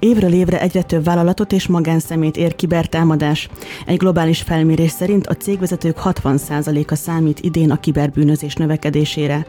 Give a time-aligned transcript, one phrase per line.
[0.00, 3.48] Évről évre egyre több vállalatot és magánszemét ér kibertámadás.
[3.86, 9.46] Egy globális felmérés szerint a cégvezetők 60%-a számít idén a kiberbűnözés növekedésére.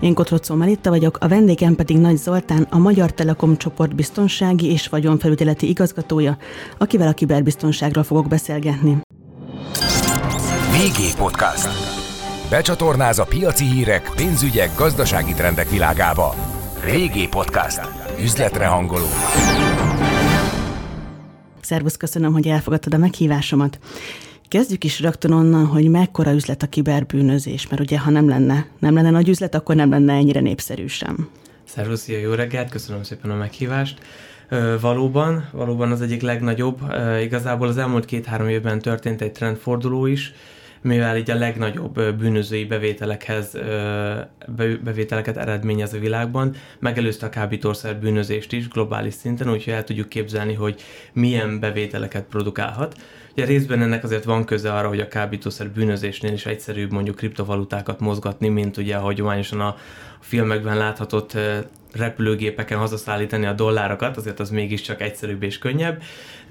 [0.00, 4.88] Én Kotrocó Melitta vagyok, a vendégem pedig Nagy Zoltán, a Magyar Telekom csoport biztonsági és
[4.88, 6.36] vagyonfelügyeleti igazgatója,
[6.78, 8.98] akivel a kiberbiztonságról fogok beszélgetni.
[10.70, 11.68] VG Podcast.
[12.50, 16.34] Becsatornáz a piaci hírek, pénzügyek, gazdasági trendek világába.
[16.86, 18.03] VG Podcast.
[18.20, 19.06] Üzletre hangoló.
[21.60, 23.78] Szervusz, köszönöm, hogy elfogadtad a meghívásomat.
[24.48, 28.94] Kezdjük is rögtön onnan, hogy mekkora üzlet a kiberbűnözés, mert ugye ha nem lenne, nem
[28.94, 31.28] lenne nagy üzlet, akkor nem lenne ennyire népszerű sem.
[31.64, 33.98] Szervusz, jó reggelt, köszönöm szépen a meghívást.
[34.80, 36.80] Valóban, valóban az egyik legnagyobb.
[37.22, 40.32] Igazából az elmúlt két-három évben történt egy trendforduló is,
[40.84, 43.58] mivel így a legnagyobb bűnözői bevételekhez
[44.84, 50.54] bevételeket eredményez a világban, megelőzte a kábítószer bűnözést is globális szinten, úgyhogy el tudjuk képzelni,
[50.54, 50.80] hogy
[51.12, 52.96] milyen bevételeket produkálhat.
[53.32, 58.00] Ugye részben ennek azért van köze arra, hogy a kábítószer bűnözésnél is egyszerűbb mondjuk kriptovalutákat
[58.00, 59.76] mozgatni, mint ugye hagyományosan a
[60.24, 61.36] filmekben láthatott
[61.92, 66.02] repülőgépeken hazaszállítani a dollárokat, azért az mégiscsak egyszerűbb és könnyebb,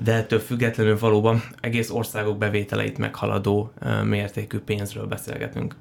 [0.03, 3.71] de ettől függetlenül valóban egész országok bevételeit meghaladó
[4.03, 5.75] mértékű pénzről beszélgetünk.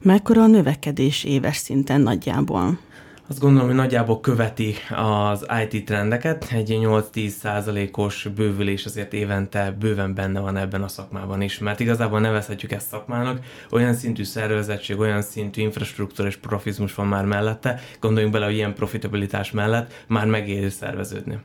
[0.00, 2.78] Mekkora a növekedés éves szinten nagyjából?
[3.28, 6.48] Azt gondolom, hogy nagyjából követi az IT trendeket.
[6.52, 12.20] Egy 8-10 százalékos bővülés azért évente bőven benne van ebben a szakmában is, mert igazából
[12.20, 18.34] nevezhetjük ezt szakmának, olyan szintű szervezettség, olyan szintű infrastruktúra és profizmus van már mellette, gondoljunk
[18.34, 21.38] bele, hogy ilyen profitabilitás mellett már megéri szerveződni.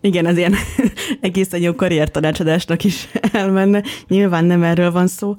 [0.00, 0.54] Igen, ez ilyen
[1.20, 3.82] egészen jó karriertanácsadásnak is elmenne.
[4.08, 5.36] Nyilván nem erről van szó,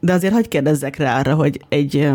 [0.00, 2.10] de azért hagyd kérdezzek rá arra, hogy egy,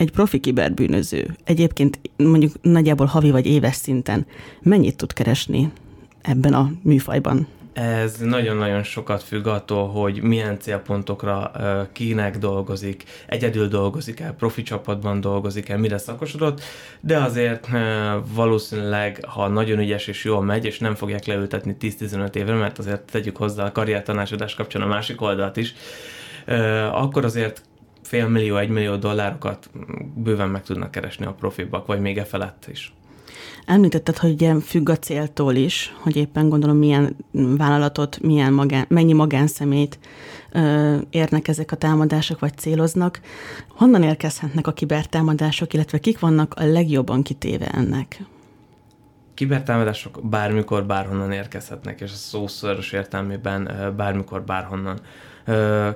[0.00, 4.26] egy profi kiberbűnöző egyébként mondjuk nagyjából havi vagy éves szinten
[4.62, 5.72] mennyit tud keresni
[6.22, 7.46] ebben a műfajban?
[7.72, 11.52] Ez nagyon-nagyon sokat függ attól, hogy milyen célpontokra
[11.92, 16.62] kinek dolgozik, egyedül dolgozik el, profi csapatban dolgozik el, mire szakosodott,
[17.00, 17.68] de azért
[18.34, 23.10] valószínűleg, ha nagyon ügyes és jól megy, és nem fogják leültetni 10-15 évre, mert azért
[23.10, 25.74] tegyük hozzá a karriertanácsadás kapcsán a másik oldalt is,
[26.92, 27.62] akkor azért
[28.10, 29.70] fél millió, egy millió dollárokat
[30.14, 32.92] bőven meg tudnak keresni a profibak, vagy még e felett is.
[33.66, 39.12] Említetted, hogy ugye függ a céltól is, hogy éppen gondolom milyen vállalatot, milyen magán, mennyi
[39.12, 39.98] magánszemélyt
[40.52, 43.20] ö, érnek ezek a támadások, vagy céloznak.
[43.68, 48.20] Honnan érkezhetnek a kibertámadások, illetve kik vannak a legjobban kitéve ennek?
[49.34, 55.00] Kibertámadások bármikor, bárhonnan érkezhetnek, és a szószoros értelmében bármikor, bárhonnan.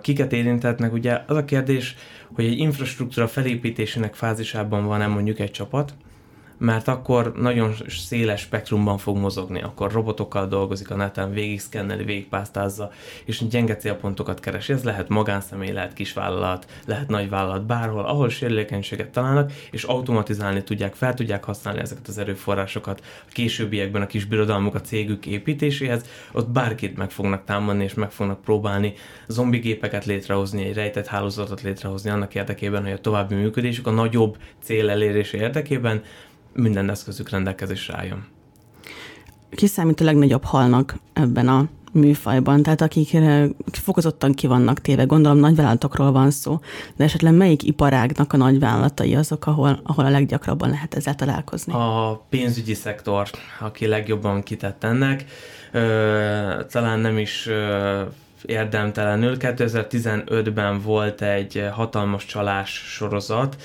[0.00, 0.92] Kiket érintetnek?
[0.92, 1.96] Ugye az a kérdés,
[2.34, 5.94] hogy egy infrastruktúra felépítésének fázisában van-e mondjuk egy csapat,
[6.58, 12.90] mert akkor nagyon széles spektrumban fog mozogni, akkor robotokkal dolgozik a neten, végig szkenneli, végigpásztázza,
[13.24, 14.72] és gyenge célpontokat keresi.
[14.72, 21.14] Ez lehet magánszemély, lehet kisvállalat, lehet nagyvállalat, bárhol, ahol sérülékenységet találnak, és automatizálni tudják, fel
[21.14, 26.96] tudják használni ezeket az erőforrásokat a későbbiekben a kis birodalmuk a cégük építéséhez, ott bárkit
[26.96, 28.92] meg fognak támadni, és meg fognak próbálni
[29.26, 34.90] zombigépeket létrehozni, egy rejtett hálózatot létrehozni annak érdekében, hogy a további működésük a nagyobb cél
[34.90, 36.02] elérése érdekében
[36.54, 38.24] minden eszközük rendelkezésre álljon.
[39.50, 43.16] Ki számít a legnagyobb halnak ebben a műfajban, tehát akik
[43.72, 46.60] fokozottan ki vannak téve, gondolom nagyvállalatokról van szó,
[46.96, 51.72] de esetleg melyik iparágnak a nagyvállalatai azok, ahol, ahol a leggyakrabban lehet ezzel találkozni?
[51.72, 55.24] A pénzügyi szektor, aki legjobban kitett ennek,
[55.72, 58.02] ö, talán nem is ö,
[58.46, 59.36] érdemtelenül.
[59.38, 63.56] 2015-ben volt egy hatalmas csalás sorozat,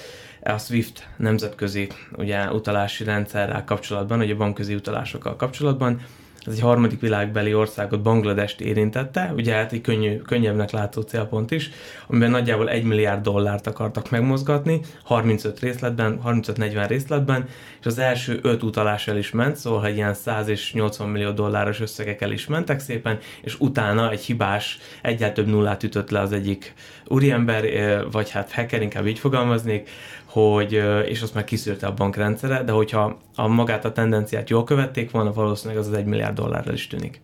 [0.43, 6.01] a SWIFT nemzetközi ugye, utalási rendszerrel kapcsolatban, ugye bankközi utalásokkal kapcsolatban,
[6.45, 11.69] ez egy harmadik világbeli országot, Bangladest érintette, ugye hát egy könnyű, könnyebbnek látszó célpont is,
[12.07, 17.45] amiben nagyjából 1 milliárd dollárt akartak megmozgatni, 35 részletben, 35-40 részletben,
[17.79, 21.31] és az első 5 utalás el is ment, szóval egy ilyen 100 és 80 millió
[21.31, 26.19] dolláros összegek el is mentek szépen, és utána egy hibás, egyáltalán több nullát ütött le
[26.19, 26.73] az egyik
[27.07, 27.63] úriember,
[28.11, 29.89] vagy hát hacker, inkább így fogalmaznék,
[30.29, 35.11] hogy, és azt már kiszűrte a bankrendszere, de hogyha a magát a tendenciát jól követték
[35.11, 37.21] volna, valószínűleg az az egy milliárd dollárral is tűnik.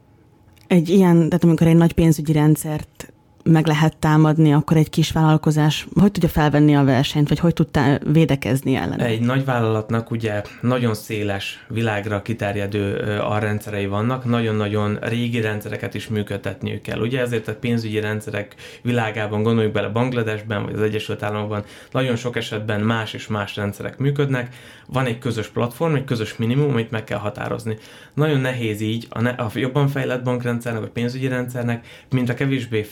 [0.68, 3.14] Egy ilyen, tehát amikor egy nagy pénzügyi rendszert
[3.50, 8.00] meg lehet támadni, akkor egy kis vállalkozás hogy tudja felvenni a versenyt, vagy hogy tudta
[8.12, 9.00] védekezni ellen?
[9.00, 16.08] Egy nagy vállalatnak ugye nagyon széles világra kiterjedő a rendszerei vannak, nagyon-nagyon régi rendszereket is
[16.08, 17.00] működtetniük kell.
[17.00, 22.36] Ugye ezért a pénzügyi rendszerek világában, gondoljuk bele Bangladesben, vagy az Egyesült Államokban, nagyon sok
[22.36, 24.56] esetben más és más rendszerek működnek.
[24.88, 27.78] Van egy közös platform, egy közös minimum, amit meg kell határozni.
[28.14, 32.84] Nagyon nehéz így a, ne, a jobban fejlett bankrendszernek, vagy pénzügyi rendszernek, mint a kevésbé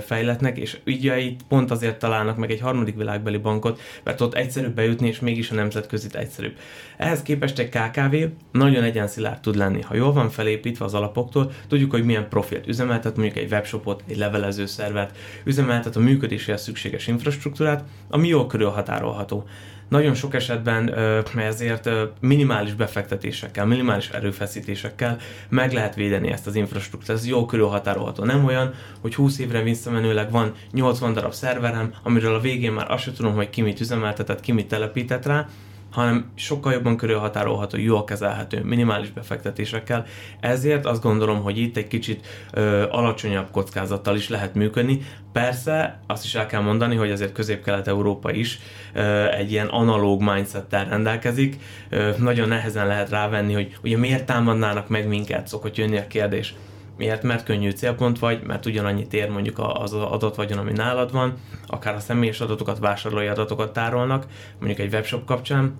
[0.00, 5.08] fejletnek, és ügyeit pont azért találnak meg egy harmadik világbeli bankot, mert ott egyszerűbb bejutni,
[5.08, 6.56] és mégis a nemzetközit egyszerűbb.
[6.96, 8.14] Ehhez képest egy KKV
[8.52, 9.80] nagyon egyenszilárd tud lenni.
[9.80, 14.16] Ha jól van felépítve az alapoktól, tudjuk, hogy milyen profilt üzemeltet, mondjuk egy webshopot, egy
[14.16, 19.44] levelező szervet, üzemeltet a működéséhez szükséges infrastruktúrát, ami jól körülhatárolható
[19.88, 20.94] nagyon sok esetben
[21.36, 21.88] ezért
[22.20, 25.18] minimális befektetésekkel, minimális erőfeszítésekkel
[25.48, 27.16] meg lehet védeni ezt az infrastruktúrát.
[27.16, 28.24] Ez jó körülhatárolható.
[28.24, 33.02] Nem olyan, hogy 20 évre visszamenőleg van 80 darab szerverem, amiről a végén már azt
[33.02, 35.48] sem tudom, hogy ki mit üzemeltetett, ki mit telepített rá,
[35.90, 40.04] hanem sokkal jobban körülhatárolható, jól kezelhető, minimális befektetésekkel.
[40.40, 45.00] Ezért azt gondolom, hogy itt egy kicsit ö, alacsonyabb kockázattal is lehet működni.
[45.32, 48.58] Persze azt is el kell mondani, hogy azért Közép-Kelet-Európa is
[48.94, 51.56] ö, egy ilyen analóg mindsettel rendelkezik.
[51.88, 56.54] Ö, nagyon nehezen lehet rávenni, hogy ugye miért támadnának meg minket, szokott jönni a kérdés.
[56.98, 57.22] Miért?
[57.22, 61.34] Mert könnyű célpont vagy, mert ugyanannyit ér mondjuk az adott vagyon, ami nálad van,
[61.66, 64.26] akár a személyes adatokat, vásárlói adatokat tárolnak,
[64.58, 65.74] mondjuk egy webshop kapcsán,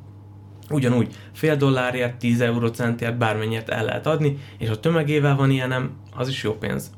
[0.71, 6.29] ugyanúgy fél dollárért, 10 eurocentért bármennyit el lehet adni, és ha tömegével van ilyenem, az
[6.29, 6.91] is jó pénz.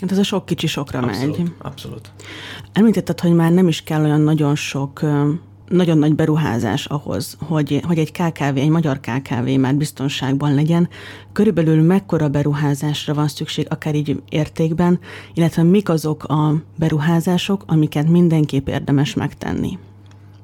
[0.00, 1.52] Hát ez a sok kicsi sokra abszolút, megy.
[1.58, 2.10] Abszolút.
[2.72, 5.00] Említetted, hogy már nem is kell olyan nagyon sok
[5.68, 10.88] nagyon nagy beruházás ahhoz, hogy, hogy egy KKV, egy magyar KKV már biztonságban legyen.
[11.32, 14.98] Körülbelül mekkora beruházásra van szükség, akár így értékben,
[15.34, 19.78] illetve mik azok a beruházások, amiket mindenképp érdemes megtenni?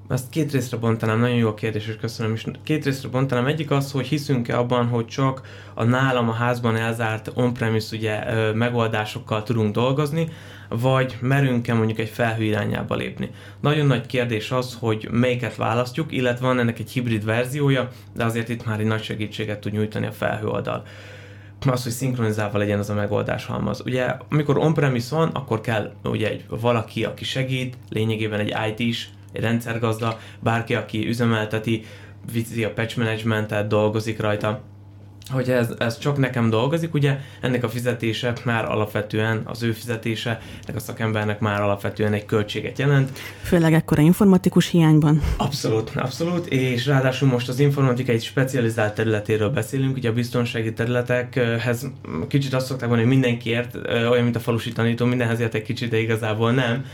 [0.08, 2.44] Ezt két részre bontanám, nagyon jó a kérdés, és köszönöm is.
[2.64, 3.46] Két részre bontanám.
[3.46, 5.40] Egyik az, hogy hiszünk-e abban, hogy csak
[5.74, 10.28] a nálam a házban elzárt on-premise ugye, megoldásokkal tudunk dolgozni,
[10.68, 13.30] vagy merünk-e mondjuk egy felhő irányába lépni.
[13.60, 18.48] Nagyon nagy kérdés az, hogy melyiket választjuk, illetve van ennek egy hibrid verziója, de azért
[18.48, 20.84] itt már egy nagy segítséget tud nyújtani a felhő oldal
[21.66, 23.82] az, hogy szinkronizálva legyen az a megoldás halmaz.
[23.84, 29.10] Ugye, amikor on-premise van, akkor kell ugye egy valaki, aki segít, lényegében egy IT is,
[29.32, 31.84] egy rendszergazda, bárki, aki üzemelteti,
[32.32, 34.60] viszi a patch managementet, dolgozik rajta,
[35.30, 40.40] hogy ez, ez csak nekem dolgozik, ugye ennek a fizetése már alapvetően, az ő fizetése,
[40.64, 43.18] ennek a szakembernek már alapvetően egy költséget jelent.
[43.42, 45.22] Főleg ekkora informatikus hiányban.
[45.36, 51.86] Abszolút, abszolút, és ráadásul most az informatika egy specializált területéről beszélünk, ugye a biztonsági területekhez
[52.28, 53.76] kicsit azt szokták mondani, hogy mindenkiért,
[54.10, 56.84] olyan, mint a falusi tanító, mindenhez ért egy kicsit, de igazából nem.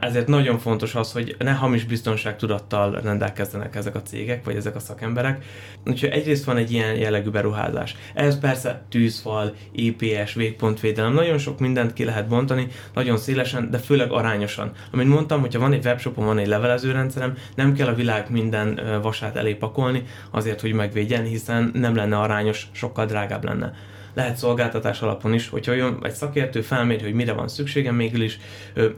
[0.00, 4.80] Ezért nagyon fontos az, hogy ne hamis biztonságtudattal rendelkezzenek ezek a cégek, vagy ezek a
[4.80, 5.44] szakemberek.
[5.86, 7.96] Úgyhogy egyrészt van egy ilyen jellegű beruházás.
[8.14, 14.12] Ez persze tűzfal, IPS, végpontvédelem, nagyon sok mindent ki lehet bontani, nagyon szélesen, de főleg
[14.12, 14.72] arányosan.
[14.92, 18.98] Amint mondtam, hogyha van egy webshopom, van egy levelező rendszerem, nem kell a világ minden
[19.02, 23.72] vasát elé pakolni azért, hogy megvédjen, hiszen nem lenne arányos, sokkal drágább lenne
[24.14, 28.38] lehet szolgáltatás alapon is, hogyha jön egy szakértő felméri, hogy mire van szükségem, mégis is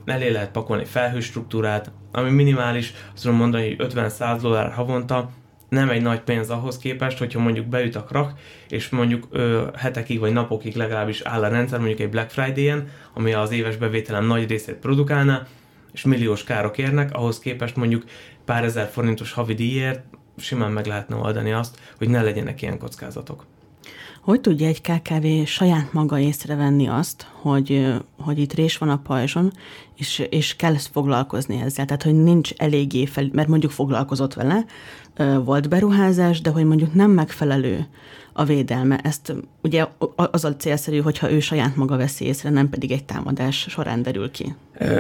[0.05, 5.31] elé lehet pakolni felhőstruktúrát, ami minimális, azt tudom mondani, hogy 50-100 dollár havonta,
[5.69, 8.33] nem egy nagy pénz ahhoz képest, hogyha mondjuk beüt a krak,
[8.69, 13.33] és mondjuk ö, hetekig vagy napokig legalábbis áll a rendszer, mondjuk egy Black Friday-en, ami
[13.33, 15.47] az éves bevételem nagy részét produkálná,
[15.93, 18.05] és milliós károk érnek, ahhoz képest mondjuk
[18.45, 20.01] pár ezer forintos havi díjért
[20.37, 23.45] simán meg lehetne oldani azt, hogy ne legyenek ilyen kockázatok.
[24.23, 29.53] Hogy tudja egy KKV saját maga észrevenni azt, hogy, hogy itt rés van a pajzson,
[29.97, 31.85] és, és kell foglalkozni ezzel?
[31.85, 34.65] Tehát, hogy nincs eléggé fel, mert mondjuk foglalkozott vele,
[35.45, 37.87] volt beruházás, de hogy mondjuk nem megfelelő
[38.33, 38.99] a védelme.
[39.03, 43.67] Ezt ugye az a célszerű, hogyha ő saját maga veszi észre, nem pedig egy támadás
[43.69, 44.55] során derül ki.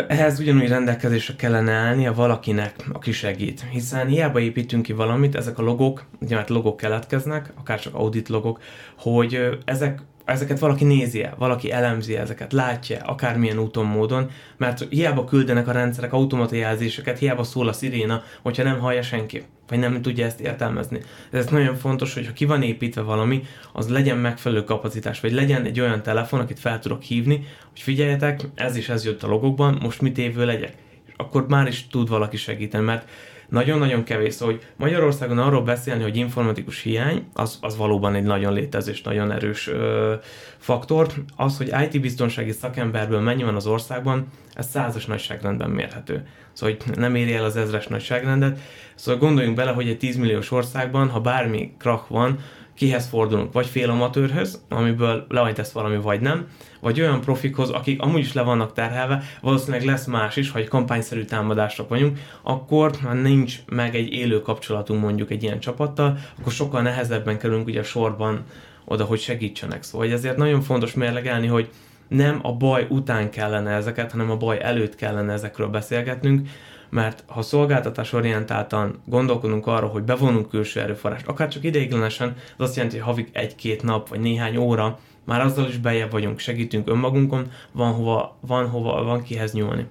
[0.09, 3.65] Ehhez ugyanúgy rendelkezésre kellene állnia valakinek, aki segít.
[3.71, 8.29] Hiszen hiába építünk ki valamit, ezek a logok, ugye mert logok keletkeznek, akár csak audit
[8.29, 8.61] logok,
[8.99, 15.69] hogy ezek ezeket valaki nézi valaki elemzi ezeket, látja akármilyen úton, módon, mert hiába küldenek
[15.69, 20.27] a rendszerek automata jelzéseket, hiába szól a sziréna, hogyha nem hallja senki, vagy nem tudja
[20.27, 21.01] ezt értelmezni.
[21.31, 25.65] Ez nagyon fontos, hogy ha ki van építve valami, az legyen megfelelő kapacitás, vagy legyen
[25.65, 29.79] egy olyan telefon, akit fel tudok hívni, hogy figyeljetek, ez is ez jött a logokban,
[29.83, 30.75] most mit évő legyek.
[31.07, 33.09] És akkor már is tud valaki segíteni, mert
[33.53, 34.35] nagyon-nagyon kevés.
[34.35, 39.03] Szóval, hogy Magyarországon arról beszélni, hogy informatikus hiány, az, az valóban egy nagyon létező és
[39.03, 40.15] nagyon erős ö,
[40.59, 41.09] faktor.
[41.37, 46.27] Az, hogy IT-biztonsági szakemberből mennyi van az országban, ez százas nagyságrendben mérhető.
[46.53, 48.59] Szóval, hogy nem éri el az ezres nagyságrendet.
[48.95, 52.39] Szóval gondoljunk bele, hogy egy 10 milliós országban, ha bármi krach van,
[52.75, 53.53] kihez fordulunk?
[53.53, 56.47] Vagy félamatőrhöz, amiből lehajtesz valami, vagy nem,
[56.81, 60.69] vagy olyan profikhoz, akik amúgy is le vannak terhelve, valószínűleg lesz más is, ha egy
[60.69, 66.53] kampányszerű támadásra vagyunk, akkor ha nincs meg egy élő kapcsolatunk mondjuk egy ilyen csapattal, akkor
[66.53, 68.45] sokkal nehezebben kerülünk ugye a sorban
[68.85, 69.83] oda, hogy segítsenek.
[69.83, 71.69] Szóval ezért nagyon fontos mérlegelni, hogy
[72.09, 76.49] nem a baj után kellene ezeket, hanem a baj előtt kellene ezekről beszélgetnünk,
[76.93, 82.77] mert ha szolgáltatás orientáltan gondolkodunk arra, hogy bevonunk külső erőforrást, akár csak ideiglenesen, az azt
[82.77, 87.51] jelenti, hogy havik egy-két nap vagy néhány óra, már azzal is bejebb vagyunk, segítünk önmagunkon,
[87.73, 89.87] van hova, van hova, van kihez nyúlni.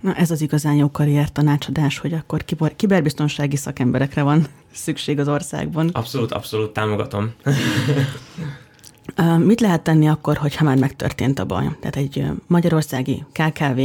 [0.00, 2.44] Na ez az igazán jó karrier tanácsadás, hogy akkor
[2.76, 5.88] kiberbiztonsági szakemberekre van szükség az országban.
[5.92, 7.32] Abszolút, abszolút támogatom.
[9.38, 11.64] Mit lehet tenni akkor, hogyha már megtörtént a baj?
[11.80, 13.80] Tehát egy magyarországi KKV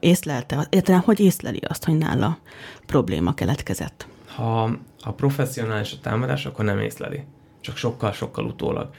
[0.00, 2.38] észlelte, értelem, hogy észleli azt, hogy nála
[2.86, 4.06] probléma keletkezett?
[4.26, 4.70] Ha,
[5.02, 7.24] ha professzionális a támadás, akkor nem észleli.
[7.60, 8.90] Csak sokkal-sokkal utólag.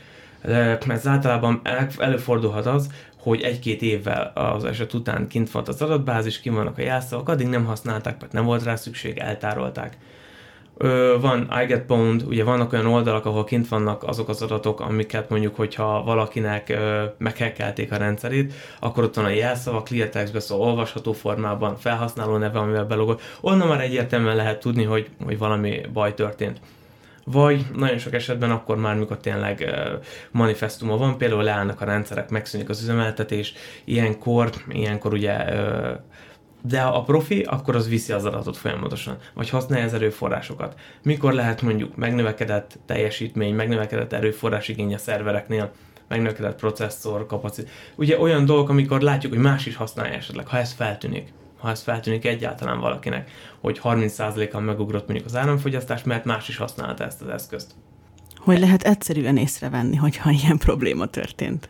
[0.44, 1.62] Mert ez általában
[1.98, 6.82] előfordulhat az, hogy egy-két évvel az eset után kint volt az adatbázis, ki vannak a
[6.82, 9.98] jelszavak, addig nem használták, mert nem volt rá szükség, eltárolták
[11.20, 16.04] van iGetPwned, ugye vannak olyan oldalak, ahol kint vannak azok az adatok, amiket mondjuk, hogyha
[16.04, 16.78] valakinek
[17.18, 22.60] meghekkelték a rendszerét, akkor ott van a jelszava, clear textbe, szóval olvasható formában, felhasználó neve,
[22.60, 23.20] amivel belogol.
[23.42, 26.60] Onnan már egyértelműen lehet tudni, hogy, hogy valami baj történt.
[27.26, 29.70] Vagy nagyon sok esetben akkor már, mikor tényleg
[30.32, 35.46] manifestuma van, például leállnak a rendszerek, megszűnik az üzemeltetés, ilyenkor, ilyenkor ugye
[36.62, 40.80] de ha a profi, akkor az viszi az adatot folyamatosan, vagy használja az erőforrásokat.
[41.04, 45.72] Mikor lehet mondjuk megnövekedett teljesítmény, megnövekedett erőforrás igény a szervereknél,
[46.08, 47.72] megnövekedett processzor, kapacitás.
[47.96, 51.82] Ugye olyan dolgok, amikor látjuk, hogy más is használja esetleg, ha ez feltűnik ha ez
[51.82, 57.28] feltűnik egyáltalán valakinek, hogy 30%-kal megugrott mondjuk az áramfogyasztás, mert más is használta ezt az
[57.28, 57.72] eszközt.
[58.36, 61.70] Hogy lehet egyszerűen észrevenni, hogyha ilyen probléma történt?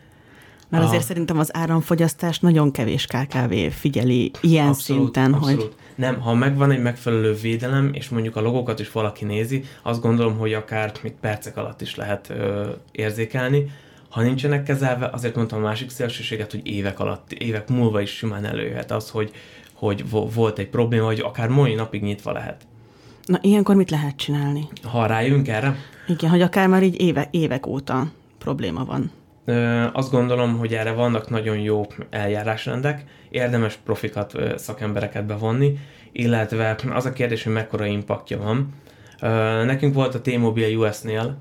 [0.72, 5.60] Mert azért szerintem az áramfogyasztás nagyon kevés KKV figyeli ilyen abszolút, szinten, abszolút.
[5.60, 5.72] hogy...
[5.94, 10.38] Nem, ha megvan egy megfelelő védelem, és mondjuk a logokat is valaki nézi, azt gondolom,
[10.38, 13.70] hogy akár még percek alatt is lehet ö, érzékelni.
[14.08, 18.44] Ha nincsenek kezelve, azért mondtam a másik szélsőséget, hogy évek alatt, évek múlva is simán
[18.44, 19.30] előjöhet az, hogy,
[19.72, 22.66] hogy volt egy probléma, hogy akár mai napig nyitva lehet.
[23.24, 24.68] Na, ilyenkor mit lehet csinálni?
[24.82, 25.76] Ha rájönk erre?
[26.06, 29.10] Igen, hogy akár már így éve, évek óta probléma van.
[29.92, 35.78] Azt gondolom, hogy erre vannak nagyon jó eljárásrendek, érdemes profikat, szakembereket bevonni,
[36.12, 38.74] illetve az a kérdés, hogy mekkora impaktja van.
[39.64, 41.36] Nekünk volt a T-Mobile US-nél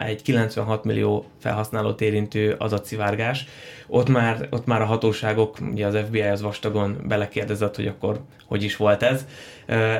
[0.00, 3.46] egy 96 millió felhasználót érintő adatszivárgás.
[3.86, 8.62] Ott már, ott már a hatóságok, ugye az FBI az vastagon belekérdezett, hogy akkor hogy
[8.62, 9.26] is volt ez.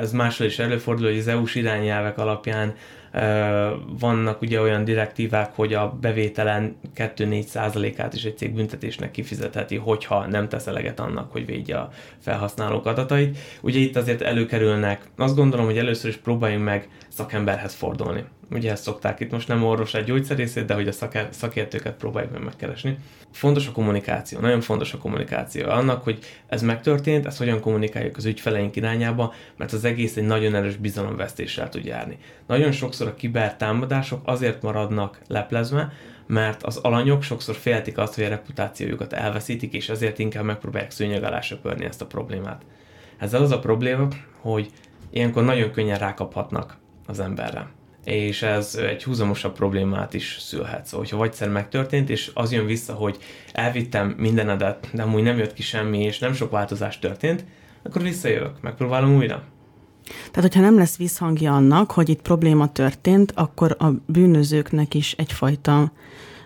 [0.00, 2.74] Ez máshol is előfordul, hogy az EU-s irányelvek alapján
[3.98, 10.26] vannak ugye olyan direktívák, hogy a bevételen 2-4 százalékát is egy cég büntetésnek kifizetheti, hogyha
[10.26, 13.38] nem tesz eleget annak, hogy védje a felhasználók adatait.
[13.60, 18.82] Ugye itt azért előkerülnek, azt gondolom, hogy először is próbáljunk meg szakemberhez fordulni ugye ezt
[18.82, 20.92] szokták itt most nem orvos egy gyógyszerészét, de hogy a
[21.30, 22.98] szakértőket próbáljuk meg megkeresni.
[23.32, 25.68] Fontos a kommunikáció, nagyon fontos a kommunikáció.
[25.68, 30.54] Annak, hogy ez megtörtént, ezt hogyan kommunikáljuk az ügyfeleink irányába, mert az egész egy nagyon
[30.54, 32.18] erős bizalomvesztéssel tud járni.
[32.46, 35.92] Nagyon sokszor a kibertámadások azért maradnak leplezve,
[36.26, 41.22] mert az alanyok sokszor féltik azt, hogy a reputációjukat elveszítik, és ezért inkább megpróbálják szőnyeg
[41.24, 42.62] alá söpörni ezt a problémát.
[43.18, 44.08] Ezzel az a probléma,
[44.40, 44.70] hogy
[45.10, 47.68] ilyenkor nagyon könnyen rákaphatnak az emberre
[48.04, 50.86] és ez egy húzamosabb problémát is szülhet.
[50.86, 53.18] Szóval, hogyha egyszer megtörtént, és az jön vissza, hogy
[53.52, 57.44] elvittem mindenedet, de amúgy nem jött ki semmi, és nem sok változás történt,
[57.82, 59.42] akkor visszajövök, megpróbálom újra.
[60.30, 65.92] Tehát, hogyha nem lesz visszhangja annak, hogy itt probléma történt, akkor a bűnözőknek is egyfajta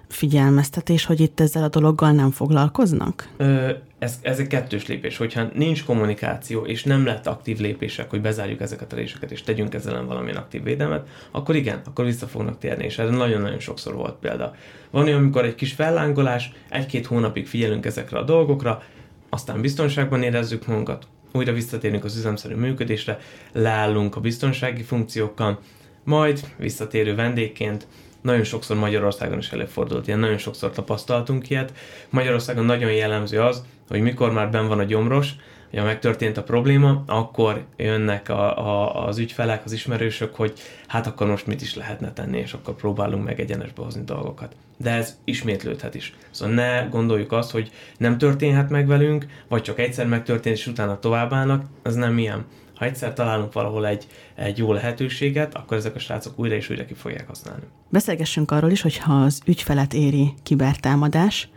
[0.09, 3.29] figyelmeztetés, hogy itt ezzel a dologgal nem foglalkoznak?
[3.37, 5.17] Ö, ez, ez egy kettős lépés.
[5.17, 9.75] Hogyha nincs kommunikáció, és nem lett aktív lépések, hogy bezárjuk ezeket a réseket, és tegyünk
[9.75, 14.15] ezzel valamilyen aktív védelmet, akkor igen, akkor vissza fognak térni, és ez nagyon-nagyon sokszor volt
[14.15, 14.55] példa.
[14.91, 18.83] Van olyan, amikor egy kis fellángolás, egy-két hónapig figyelünk ezekre a dolgokra,
[19.29, 23.19] aztán biztonságban érezzük magunkat, újra visszatérünk az üzemszerű működésre,
[23.53, 25.59] leállunk a biztonsági funkciókkal,
[26.05, 27.87] majd visszatérő vendégként
[28.27, 31.73] nagyon sokszor Magyarországon is előfordult, ilyen nagyon sokszor tapasztaltunk ilyet.
[32.11, 35.31] Magyarországon nagyon jellemző az, hogy mikor már ben van a gyomros,
[35.77, 40.53] ha megtörtént a probléma, akkor jönnek a, a, az ügyfelek, az ismerősök, hogy
[40.87, 44.57] hát akkor most mit is lehetne tenni, és akkor próbálunk meg egyenesbe hozni dolgokat.
[44.77, 46.15] De ez ismétlődhet is.
[46.31, 50.99] Szóval ne gondoljuk azt, hogy nem történhet meg velünk, vagy csak egyszer megtörtént, és utána
[50.99, 52.45] továbbállnak, ez nem ilyen.
[52.77, 56.85] Ha egyszer találunk valahol egy, egy jó lehetőséget, akkor ezek a srácok újra és újra
[56.85, 57.63] ki fogják használni.
[57.89, 61.49] Beszélgessünk arról is, hogy ha az ügyfelet éri kibertámadás,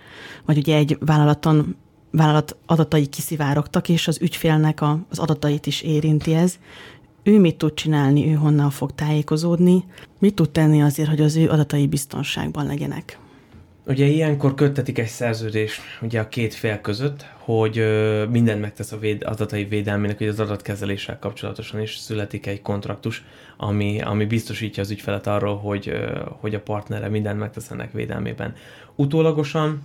[0.45, 1.75] vagy ugye egy vállalaton
[2.11, 6.59] vállalat adatai kiszivárogtak, és az ügyfélnek a, az adatait is érinti ez.
[7.23, 9.83] Ő mit tud csinálni, ő honnan fog tájékozódni,
[10.19, 13.19] mit tud tenni azért, hogy az ő adatai biztonságban legyenek?
[13.89, 18.97] Ugye ilyenkor köttetik egy szerződés ugye a két fél között, hogy ö, mindent megtesz a
[18.97, 23.23] véd, adatai védelmének, hogy az adatkezeléssel kapcsolatosan is születik egy kontraktus,
[23.57, 25.93] ami, ami biztosítja az ügyfelet arról, hogy,
[26.39, 28.55] hogy a partnere mindent megtesz ennek védelmében.
[28.95, 29.81] Utólagosan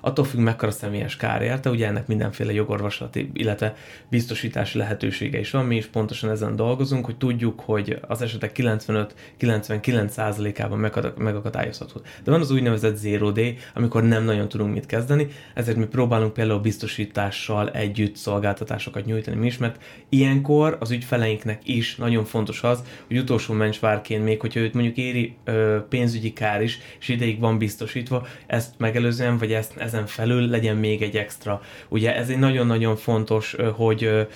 [0.00, 3.74] attól függ mekkora személyes kár érte, ugye ennek mindenféle jogorvoslati, illetve
[4.08, 10.78] biztosítási lehetősége is van, mi is pontosan ezen dolgozunk, hogy tudjuk, hogy az esetek 95-99%-ában
[11.16, 12.00] megakadályozható.
[12.24, 16.32] De van az úgynevezett zero day, amikor nem nagyon tudunk mit kezdeni, ezért mi próbálunk
[16.32, 19.36] például biztosítással együtt szolgáltatásokat nyújtani.
[19.36, 24.60] Mi is, mert ilyenkor az ügyfeleinknek is nagyon fontos az, hogy utolsó mencsvárként még, hogyha
[24.60, 29.72] őt mondjuk éri ö, pénzügyi kár is, és ideig van biztosítva, ezt megelőzően, vagy ezt
[29.88, 31.60] ezen felül legyen még egy extra.
[31.88, 34.26] Ugye ez egy nagyon-nagyon fontos, hogy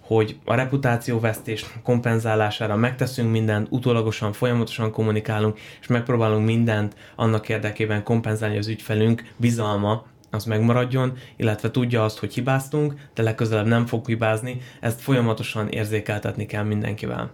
[0.00, 8.58] hogy a reputációvesztés kompenzálására megteszünk mindent, utólagosan, folyamatosan kommunikálunk, és megpróbálunk mindent annak érdekében kompenzálni
[8.58, 14.60] az ügyfelünk bizalma, az megmaradjon, illetve tudja azt, hogy hibáztunk, de legközelebb nem fog hibázni,
[14.80, 17.30] ezt folyamatosan érzékeltetni kell mindenkivel.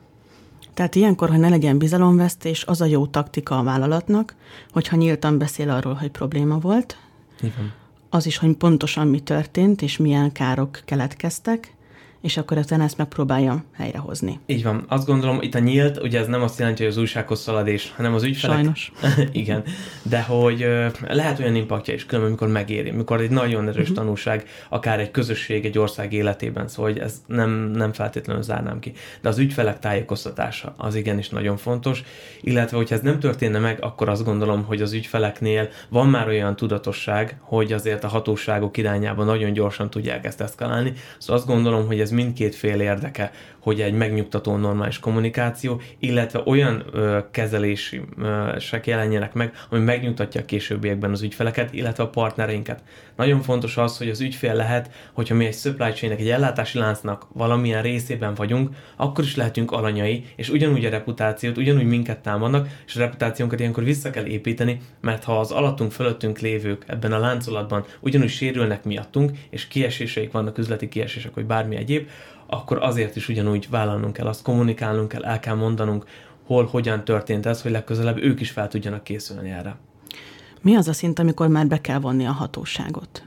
[0.74, 4.34] Tehát ilyenkor, hogy ne legyen bizalomvesztés, az a jó taktika a vállalatnak,
[4.72, 6.96] hogyha nyíltan beszél arról, hogy probléma volt,
[7.44, 7.72] igen.
[8.08, 11.73] Az is, hogy pontosan mi történt, és milyen károk keletkeztek,
[12.24, 14.40] és akkor utána ezt megpróbálja helyrehozni.
[14.46, 14.84] Így van.
[14.88, 18.14] Azt gondolom, itt a nyílt, ugye ez nem azt jelenti, hogy az újsághoz szaladés, hanem
[18.14, 18.56] az ügyfelek.
[18.56, 18.92] Sajnos.
[19.32, 19.62] Igen.
[20.02, 20.66] De hogy
[21.08, 23.96] lehet olyan impaktja is, különben, amikor megéri, mikor egy nagyon erős uh-huh.
[23.96, 28.92] tanulság, akár egy közösség, egy ország életében, szóval hogy ez nem, nem feltétlenül zárnám ki.
[29.20, 32.02] De az ügyfelek tájékoztatása az igenis nagyon fontos,
[32.40, 36.56] illetve hogyha ez nem történne meg, akkor azt gondolom, hogy az ügyfeleknél van már olyan
[36.56, 40.92] tudatosság, hogy azért a hatóságok irányába nagyon gyorsan tudják ezt eszkalálni.
[41.18, 43.30] Szóval azt gondolom, hogy ez mindkét fél érdeke,
[43.64, 51.10] hogy egy megnyugtató normális kommunikáció, illetve olyan ö, kezelések jelenjenek meg, ami megnyugtatja a későbbiekben
[51.10, 52.82] az ügyfeleket, illetve a partnereinket.
[53.16, 57.26] Nagyon fontos az, hogy az ügyfél lehet, hogyha mi egy supply chain egy ellátási láncnak
[57.32, 62.96] valamilyen részében vagyunk, akkor is lehetünk alanyai, és ugyanúgy a reputációt, ugyanúgy minket támadnak, és
[62.96, 67.84] a reputációnkat ilyenkor vissza kell építeni, mert ha az alattunk, fölöttünk lévők ebben a láncolatban
[68.00, 72.03] ugyanúgy sérülnek miattunk, és kieséseik vannak, üzleti kiesések, vagy bármi egyéb,
[72.46, 76.04] akkor azért is ugyanúgy vállalnunk kell, azt kommunikálnunk kell, el kell mondanunk,
[76.46, 79.76] hol, hogyan történt ez, hogy legközelebb ők is fel tudjanak készülni erre.
[80.60, 83.22] Mi az a szint, amikor már be kell vonni a hatóságot?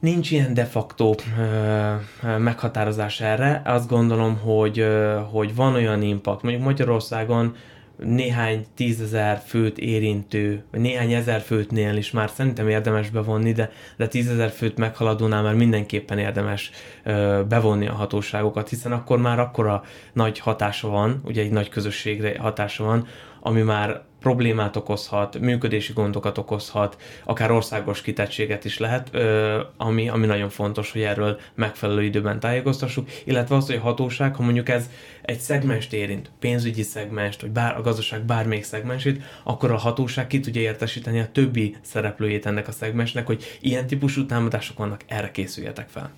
[0.00, 3.62] Nincs ilyen de facto ö, meghatározás erre.
[3.64, 6.42] Azt gondolom, hogy, ö, hogy van olyan impact.
[6.42, 7.56] Mondjuk Magyarországon
[8.04, 14.08] néhány tízezer főt érintő, vagy néhány ezer főtnél is már szerintem érdemes bevonni, de, de
[14.08, 16.70] tízezer főt meghaladónál már mindenképpen érdemes
[17.04, 19.82] ö, bevonni a hatóságokat, hiszen akkor már akkora
[20.12, 23.06] nagy hatása van, ugye egy nagy közösségre hatása van,
[23.40, 29.16] ami már problémát okozhat, működési gondokat okozhat, akár országos kitettséget is lehet,
[29.76, 34.42] ami, ami nagyon fontos, hogy erről megfelelő időben tájékoztassuk, illetve az, hogy a hatóság, ha
[34.42, 34.90] mondjuk ez
[35.22, 40.40] egy szegmest érint, pénzügyi szegmest, vagy bár, a gazdaság bármelyik szegmensét, akkor a hatóság ki
[40.40, 45.88] tudja értesíteni a többi szereplőjét ennek a szegmensnek, hogy ilyen típusú támadások vannak, erre készüljetek
[45.88, 46.10] fel.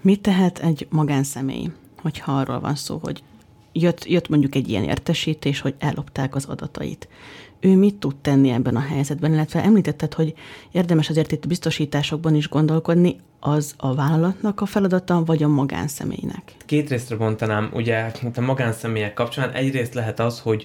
[0.00, 3.22] Mit tehet egy magánszemély, hogyha arról van szó, hogy
[3.80, 7.08] jött, jött mondjuk egy ilyen értesítés, hogy ellopták az adatait.
[7.60, 10.34] Ő mit tud tenni ebben a helyzetben, illetve említetted, hogy
[10.72, 16.42] érdemes azért itt biztosításokban is gondolkodni, az a vállalatnak a feladata, vagy a magánszemélynek?
[16.66, 20.64] Két részre bontanám, ugye a magánszemélyek kapcsán egyrészt lehet az, hogy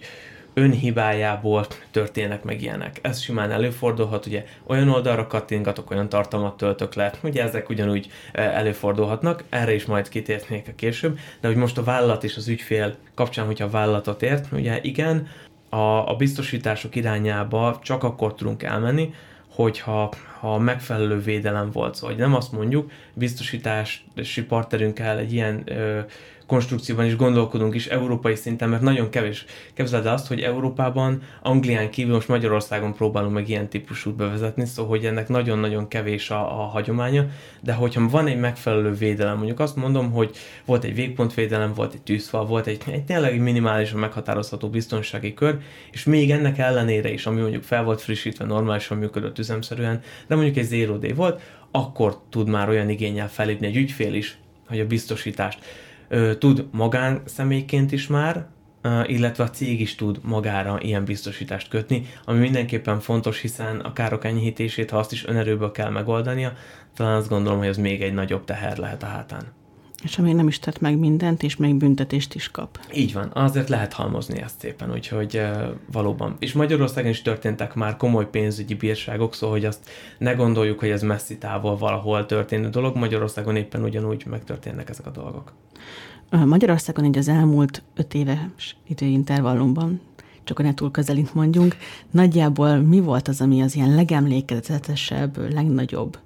[0.54, 3.00] önhibájából történnek meg ilyenek.
[3.02, 8.42] Ez simán előfordulhat, ugye olyan oldalra kattingatok, olyan tartalmat töltök le, ugye ezek ugyanúgy e,
[8.42, 12.96] előfordulhatnak, erre is majd kitérnék a később, de hogy most a vállalat és az ügyfél
[13.14, 15.28] kapcsán, hogyha a vállalatot ért, ugye igen,
[15.70, 19.14] a, a biztosítások irányába csak akkor tudunk elmenni,
[19.50, 20.12] hogyha
[20.44, 21.96] ha megfelelő védelem volt.
[21.96, 26.00] Szóval hogy nem azt mondjuk, biztosítási partnerünkkel egy ilyen ö,
[26.48, 29.46] konstrukcióban is gondolkodunk is európai szinten, mert nagyon kevés.
[29.74, 35.06] Képzeld azt, hogy Európában, Anglián kívül most Magyarországon próbálunk meg ilyen típusút bevezetni, szóval hogy
[35.06, 37.26] ennek nagyon-nagyon kevés a, a hagyománya,
[37.62, 42.02] de hogyha van egy megfelelő védelem, mondjuk azt mondom, hogy volt egy végpontvédelem, volt egy
[42.02, 45.58] tűzfal, volt egy, egy tényleg minimálisan meghatározható biztonsági kör,
[45.92, 50.02] és még ennek ellenére is, ami mondjuk fel volt frissítve, normálisan működött üzemszerűen,
[50.34, 51.42] de mondjuk egy zero day volt,
[51.72, 55.60] akkor tud már olyan igényel felépni egy ügyfél is, hogy a biztosítást
[56.38, 58.48] tud magánszemélyként is már,
[59.06, 64.26] illetve a cég is tud magára ilyen biztosítást kötni, ami mindenképpen fontos, hiszen a károk
[64.26, 66.54] enyhítését, ha azt is önerőből kell megoldania,
[66.96, 69.44] talán azt gondolom, hogy ez még egy nagyobb teher lehet a hátán.
[70.04, 72.80] És amíg nem is tett meg mindent, és még büntetést is kap.
[72.94, 76.36] Így van, azért lehet halmozni ezt szépen, úgyhogy uh, valóban.
[76.40, 81.02] És Magyarországon is történtek már komoly pénzügyi bírságok, szóval hogy azt ne gondoljuk, hogy ez
[81.02, 85.54] messzi távol valahol történő dolog, Magyarországon éppen ugyanúgy megtörténnek ezek a dolgok.
[86.46, 90.02] Magyarországon így az elmúlt öt éves időintervallumban,
[90.44, 91.76] csak a ne túl közelint mondjunk,
[92.12, 96.18] nagyjából mi volt az, ami az ilyen legemlékezetesebb, legnagyobb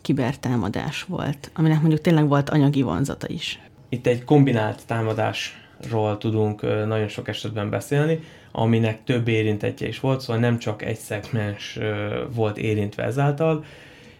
[0.00, 3.60] kibertámadás volt, aminek mondjuk tényleg volt anyagi vonzata is?
[3.88, 8.20] Itt egy kombinált támadásról tudunk nagyon sok esetben beszélni,
[8.52, 11.78] aminek több érintettje is volt, szóval nem csak egy szegmens
[12.34, 13.64] volt érintve ezáltal,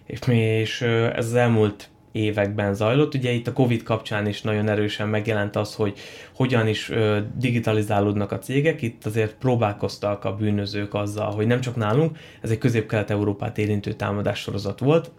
[0.07, 3.15] és ez az elmúlt években zajlott.
[3.15, 5.99] Ugye itt a Covid kapcsán is nagyon erősen megjelent az, hogy
[6.35, 6.93] hogyan is
[7.37, 8.83] digitalizálódnak a cégek.
[8.83, 14.39] Itt azért próbálkoztak a bűnözők azzal, hogy nem csak nálunk, ez egy közép-kelet-európát érintő támadás
[14.39, 15.11] sorozat volt,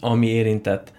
[0.00, 0.92] ami érintett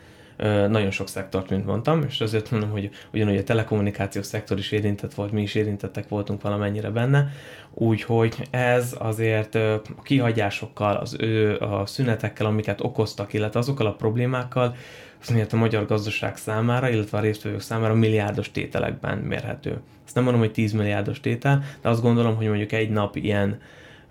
[0.70, 5.14] nagyon sok szektort, mint mondtam, és azért mondom, hogy ugyanúgy a telekommunikációs szektor is érintett
[5.14, 7.32] volt, mi is érintettek voltunk valamennyire benne,
[7.74, 14.76] úgyhogy ez azért a kihagyásokkal, az ő a szünetekkel, amiket okoztak, illetve azokkal a problémákkal,
[15.22, 19.82] az miért a magyar gazdaság számára, illetve a résztvevők számára milliárdos tételekben mérhető.
[20.06, 23.60] Ezt nem mondom, hogy 10 milliárdos tétel, de azt gondolom, hogy mondjuk egy nap ilyen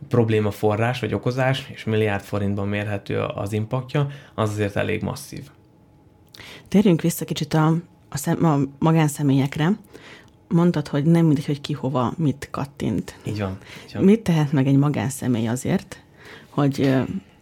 [0.09, 5.51] probléma forrás vagy okozás, és milliárd forintban mérhető az impaktja, az azért elég masszív.
[6.69, 7.77] Térjünk vissza kicsit a,
[8.09, 9.71] a, szem, a magánszemélyekre.
[10.49, 13.17] Mondtad, hogy nem mindegy, hogy ki hova mit kattint.
[13.25, 13.59] Így van.
[13.87, 14.05] Így van.
[14.05, 16.03] Mit tehet meg egy magánszemély azért,
[16.49, 16.95] hogy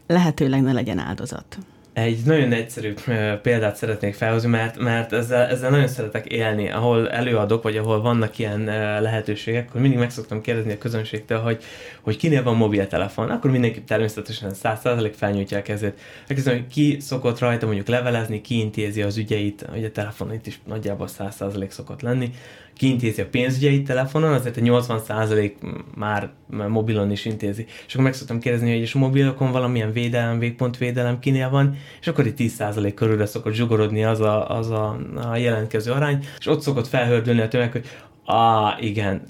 [0.06, 1.58] lehetőleg ne legyen áldozat?
[1.96, 2.94] Egy nagyon egyszerű
[3.42, 8.38] példát szeretnék felhozni, mert, mert ezzel, ezzel nagyon szeretek élni, ahol előadok, vagy ahol vannak
[8.38, 8.64] ilyen
[9.02, 11.62] lehetőségek, akkor mindig meg szoktam kérdezni a közönségtől, hogy,
[12.00, 16.00] hogy kinél van mobiltelefon, akkor mindenki természetesen 100% felnyújtja a kezét.
[16.18, 20.46] Megkérdezem, hogy ki szokott rajta mondjuk levelezni, ki intézi az ügyeit, ugye a telefon itt
[20.46, 22.30] is nagyjából 100% szokott lenni,
[22.76, 25.52] kiintézi a pénzügyeit telefonon, azért a 80%
[25.94, 26.30] már
[26.68, 27.66] mobilon is intézi.
[27.86, 32.26] És akkor meg szoktam kérdezni, hogy a mobilokon valamilyen védelem, végpontvédelem kinél van, és akkor
[32.26, 34.98] itt 10% körülre szokott zsugorodni az a, az a,
[35.30, 37.84] a jelentkező arány, és ott szokott felhördülni a tömeg, hogy
[38.28, 39.22] Á, igen,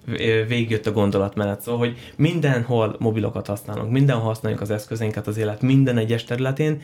[0.49, 1.61] végigjött a gondolatmenet.
[1.61, 6.81] Szóval, hogy mindenhol mobilokat használunk, mindenhol használjuk az eszközénket az élet minden egyes területén,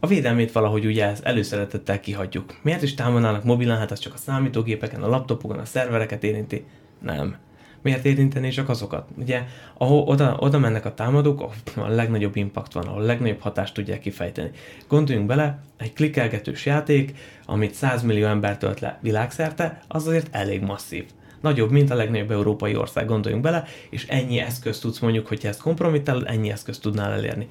[0.00, 2.54] a védelmét valahogy ugye előszeretettel kihagyjuk.
[2.62, 6.64] Miért is támadnának mobilan, hát az csak a számítógépeken, a laptopokon, a szervereket érinti?
[7.02, 7.36] Nem.
[7.82, 9.08] Miért érinteni csak azokat?
[9.18, 9.42] Ugye,
[9.78, 13.74] ahol oda, oda mennek a támadók, ahol a legnagyobb impact van, ahol a legnagyobb hatást
[13.74, 14.50] tudják kifejteni.
[14.88, 17.14] Gondoljunk bele, egy klikkelgetős játék,
[17.46, 21.04] amit 100 millió ember tölt le világszerte, az azért elég masszív
[21.40, 25.60] nagyobb, mint a legnagyobb európai ország, gondoljunk bele, és ennyi eszközt tudsz mondjuk, hogyha ezt
[25.60, 27.46] kompromittálod, ennyi eszközt tudnál elérni.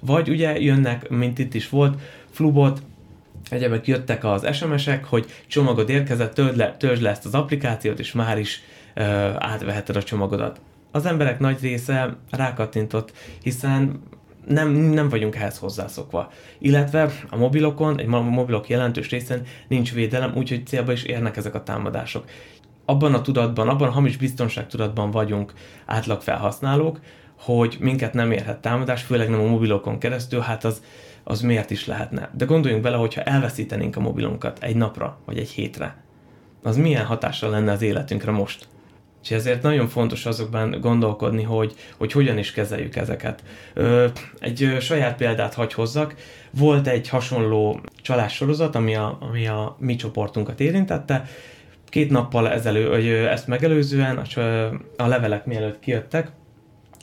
[0.00, 2.82] Vagy ugye jönnek, mint itt is volt, Flubot,
[3.50, 8.12] egyebek jöttek az SMS-ek, hogy csomagod érkezett, töld le, töltsd le ezt az applikációt, és
[8.12, 8.62] már is
[8.96, 9.04] uh,
[9.38, 10.60] átveheted a csomagodat.
[10.90, 14.02] Az emberek nagy része rákattintott, hiszen
[14.46, 16.30] nem, nem vagyunk ehhez hozzászokva.
[16.58, 21.62] Illetve a mobilokon, egy mobilok jelentős részen nincs védelem, úgyhogy célba is érnek ezek a
[21.62, 22.24] támadások.
[22.84, 25.52] Abban a tudatban, abban a hamis biztonságtudatban vagyunk
[25.86, 27.00] átlag felhasználók,
[27.38, 30.82] hogy minket nem érhet támadás, főleg nem a mobilokon keresztül, hát az,
[31.24, 32.30] az miért is lehetne.
[32.36, 35.96] De gondoljunk bele, hogyha elveszítenénk a mobilunkat egy napra, vagy egy hétre,
[36.62, 38.66] az milyen hatással lenne az életünkre most?
[39.22, 43.42] És ezért nagyon fontos azokban gondolkodni, hogy, hogy hogyan is kezeljük ezeket.
[43.74, 44.06] Ö,
[44.38, 46.14] egy ö, saját példát hagy hozzak.
[46.50, 51.24] Volt egy hasonló csalássorozat, ami a, ami a mi csoportunkat érintette.
[51.88, 54.40] Két nappal ezelő, hogy ezt megelőzően, a,
[54.96, 56.30] a levelek mielőtt kijöttek,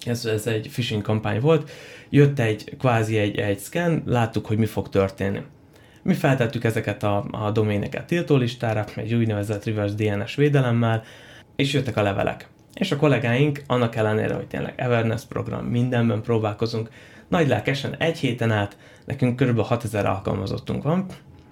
[0.07, 1.69] ez, ez egy phishing kampány volt,
[2.09, 5.41] jött egy kvázi egy, egy scan, láttuk, hogy mi fog történni.
[6.01, 11.03] Mi feltettük ezeket a, a doméneket tiltólistára, egy úgynevezett reverse DNS védelemmel,
[11.55, 12.47] és jöttek a levelek.
[12.73, 16.89] És a kollégáink annak ellenére, hogy tényleg Everness program, mindenben próbálkozunk,
[17.27, 19.59] nagy lelkesen egy héten át nekünk kb.
[19.59, 21.05] 6000 alkalmazottunk van,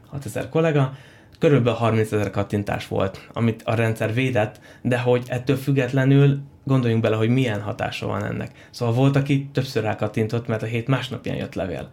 [0.07, 0.93] 6000 kollega,
[1.43, 7.15] körülbelül 30 ezer kattintás volt, amit a rendszer védett, de hogy ettől függetlenül gondoljunk bele,
[7.15, 8.51] hogy milyen hatása van ennek.
[8.71, 11.89] Szóval volt, aki többször rákattintott, mert a hét másnapján jött levél.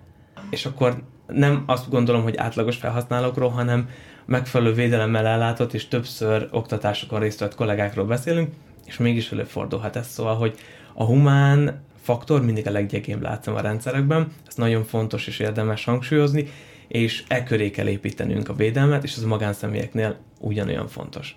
[0.50, 3.88] És akkor nem azt gondolom, hogy átlagos felhasználókról, hanem
[4.26, 8.52] megfelelő védelemmel ellátott és többször oktatásokon részt vett kollégákról beszélünk,
[8.86, 10.06] és mégis előfordulhat ez.
[10.06, 10.54] Szóval, hogy
[10.94, 16.48] a humán faktor mindig a leggyengébb látszom a rendszerekben, ez nagyon fontos és érdemes hangsúlyozni,
[16.90, 21.36] és e köré kell építenünk a védelmet, és ez a magánszemélyeknél ugyanolyan fontos.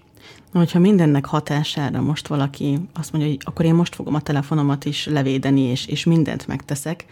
[0.52, 5.06] Hogyha mindennek hatására most valaki azt mondja, hogy akkor én most fogom a telefonomat is
[5.06, 7.06] levédeni, és, és mindent megteszek,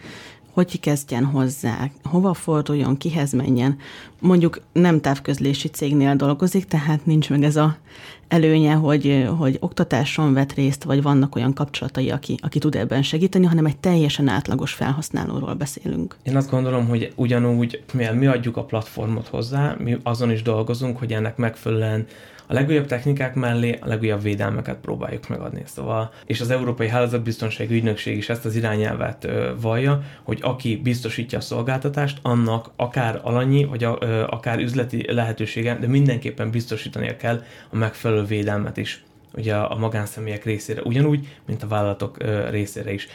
[0.52, 3.78] hogy kezdjen hozzá, hova forduljon, kihez menjen.
[4.18, 7.76] Mondjuk nem távközlési cégnél dolgozik, tehát nincs meg ez a
[8.32, 13.46] előnye, hogy, hogy oktatáson vett részt, vagy vannak olyan kapcsolatai, aki, aki tud ebben segíteni,
[13.46, 16.16] hanem egy teljesen átlagos felhasználóról beszélünk.
[16.22, 20.98] Én azt gondolom, hogy ugyanúgy, mivel mi adjuk a platformot hozzá, mi azon is dolgozunk,
[20.98, 22.06] hogy ennek megfelelően
[22.52, 25.62] a legújabb technikák mellé a legújabb védelmeket próbáljuk megadni.
[25.64, 31.38] Szóval, és az Európai Hálózatbiztonsági Ügynökség is ezt az irányelvet ö, vallja, hogy aki biztosítja
[31.38, 37.42] a szolgáltatást, annak akár alanyi, vagy a, ö, akár üzleti lehetősége, de mindenképpen biztosítania kell
[37.70, 42.16] a megfelelő védelmet is ugye a magánszemélyek részére, ugyanúgy, mint a vállalatok
[42.50, 43.08] részére is.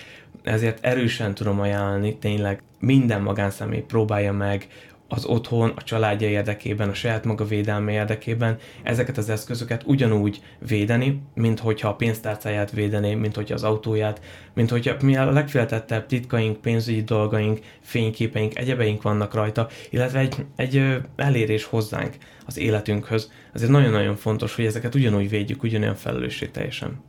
[0.43, 4.67] Ezért erősen tudom ajánlani, tényleg minden magánszemély próbálja meg
[5.07, 11.21] az otthon, a családja érdekében, a saját maga védelme érdekében ezeket az eszközöket ugyanúgy védeni,
[11.33, 14.21] mint hogyha a pénztárcáját védené, mint hogyha az autóját,
[14.53, 20.97] mint hogyha mi a legféltettebb titkaink, pénzügyi dolgaink, fényképeink, egyebeink vannak rajta, illetve egy, egy
[21.15, 22.15] elérés hozzánk
[22.45, 23.31] az életünkhöz.
[23.53, 27.01] Azért nagyon-nagyon fontos, hogy ezeket ugyanúgy védjük, ugyanolyan felelősségteljesen.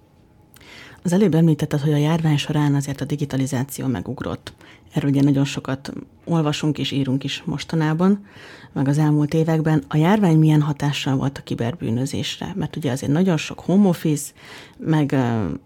[1.02, 4.52] Az előbb említetted, hogy a járvány során azért a digitalizáció megugrott.
[4.92, 5.92] Erről ugye nagyon sokat
[6.24, 8.26] olvasunk és írunk is mostanában,
[8.72, 9.84] meg az elmúlt években.
[9.88, 12.52] A járvány milyen hatással volt a kiberbűnözésre?
[12.54, 14.32] Mert ugye azért nagyon sok home office,
[14.76, 15.16] meg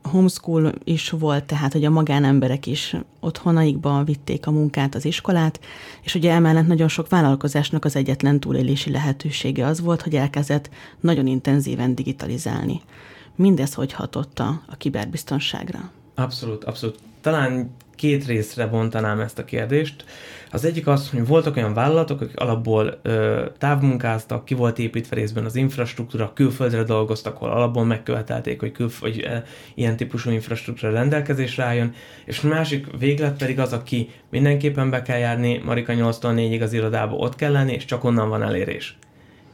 [0.02, 5.60] homeschool is volt, tehát hogy a magánemberek is otthonaikba vitték a munkát, az iskolát,
[6.02, 11.26] és ugye emellett nagyon sok vállalkozásnak az egyetlen túlélési lehetősége az volt, hogy elkezdett nagyon
[11.26, 12.80] intenzíven digitalizálni.
[13.36, 15.90] Mindez hogy hatott a, a kiberbiztonságra?
[16.14, 16.98] Abszolút, abszolút.
[17.22, 20.04] Talán két részre bontanám ezt a kérdést.
[20.50, 25.44] Az egyik az, hogy voltak olyan vállalatok, akik alapból ö, távmunkáztak, ki volt építve részben
[25.44, 31.64] az infrastruktúra, külföldre dolgoztak, hol alapból megkövetelték, hogy, külf- hogy e, ilyen típusú infrastruktúra rendelkezésre
[31.64, 36.72] álljon, és másik véglet pedig az, aki mindenképpen be kell járni Marika 8-tól 4-ig az
[36.72, 38.98] irodába, ott kell lenni, és csak onnan van elérés.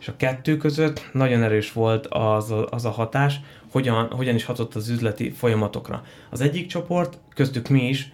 [0.00, 4.74] És a kettő között nagyon erős volt az az a hatás, hogyan, hogyan is hatott
[4.74, 6.02] az üzleti folyamatokra.
[6.30, 8.12] Az egyik csoport, köztük mi is,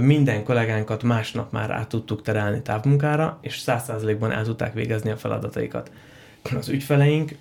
[0.00, 5.90] minden kollégánkat másnap már át tudtuk terelni távmunkára, és 100%-ban el tudták végezni a feladataikat.
[6.56, 7.36] Az ügyfeleink,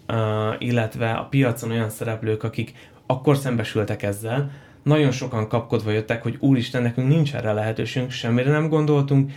[0.58, 2.74] illetve a piacon olyan szereplők, akik
[3.06, 4.52] akkor szembesültek ezzel,
[4.84, 9.32] nagyon sokan kapkodva jöttek, hogy úristen, nekünk nincs erre lehetőségünk, semmire nem gondoltunk,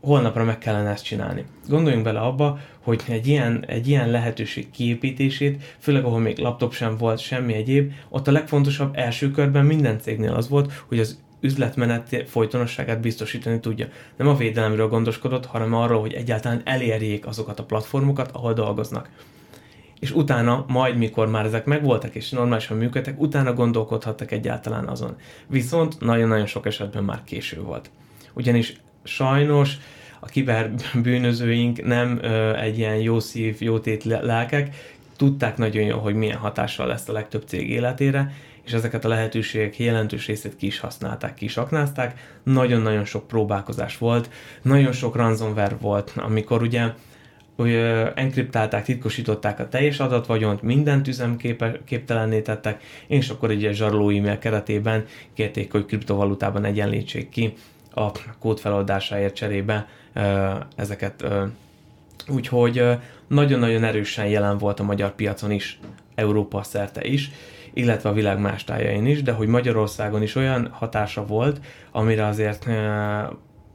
[0.00, 1.44] holnapra meg kellene ezt csinálni.
[1.68, 6.96] Gondoljunk bele abba, hogy egy ilyen, egy ilyen lehetőség kiépítését, főleg ahol még laptop sem
[6.96, 12.24] volt, semmi egyéb, ott a legfontosabb első körben minden cégnél az volt, hogy az üzletmenet
[12.26, 13.86] folytonosságát biztosítani tudja.
[14.16, 19.10] Nem a védelemről gondoskodott, hanem arról, hogy egyáltalán elérjék azokat a platformokat, ahol dolgoznak.
[20.00, 25.16] És utána, majd mikor már ezek megvoltak és normálisan működtek, utána gondolkodhattak egyáltalán azon.
[25.46, 27.90] Viszont nagyon-nagyon sok esetben már késő volt.
[28.34, 29.76] Ugyanis sajnos
[30.20, 34.74] a kiberbűnözőink nem ö, egy ilyen jó szív, jó tét lelkek,
[35.16, 38.32] tudták nagyon jól, hogy milyen hatással lesz a legtöbb cég életére,
[38.64, 42.38] és ezeket a lehetőségek jelentős részét ki is használták, ki is aknázták.
[42.42, 44.30] Nagyon-nagyon sok próbálkozás volt,
[44.62, 46.92] nagyon sok ransomware volt, amikor ugye
[47.56, 47.74] hogy
[48.14, 55.72] enkriptálták, titkosították a teljes adatvagyont, mindent üzemképtelenné tettek, és akkor egy zsaroló e-mail keretében kérték,
[55.72, 57.52] hogy kriptovalutában egyenlítsék ki
[57.98, 59.86] a kód feloldásáért cserébe
[60.76, 61.24] ezeket.
[62.28, 62.84] Úgyhogy
[63.26, 65.78] nagyon-nagyon erősen jelen volt a magyar piacon is,
[66.14, 67.30] Európa szerte is,
[67.74, 71.60] illetve a világ más tájain is, de hogy Magyarországon is olyan hatása volt,
[71.92, 72.66] amire azért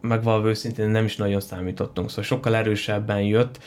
[0.02, 2.10] megvalva őszintén nem is nagyon számítottunk.
[2.10, 3.60] Szóval sokkal erősebben jött,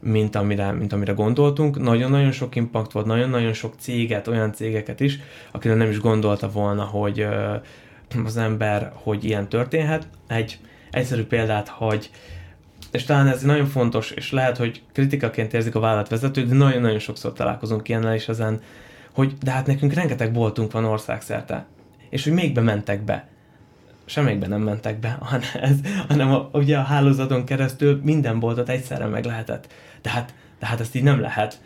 [0.00, 1.82] mint amire, mint amire gondoltunk.
[1.82, 5.18] Nagyon-nagyon sok impact volt, nagyon-nagyon sok céget, olyan cégeket is,
[5.50, 7.26] akire nem is gondolta volna, hogy
[8.24, 10.08] az ember, hogy ilyen történhet.
[10.26, 10.58] Egy
[10.90, 12.10] egyszerű példát, hogy
[12.90, 17.32] és talán ez nagyon fontos, és lehet, hogy kritikaként érzik a vállalatvezetők, de nagyon-nagyon sokszor
[17.32, 18.60] találkozunk ilyennel, és ezen
[19.12, 21.66] hogy de hát nekünk rengeteg boltunk van országszerte,
[22.08, 23.28] és hogy még bementek be.
[24.04, 25.76] Semmelyikben nem mentek be, hanem, ez,
[26.08, 29.72] hanem a, ugye a hálózaton keresztül minden boltot egyszerre meg lehetett.
[30.02, 31.60] De hát, de hát ezt így nem lehet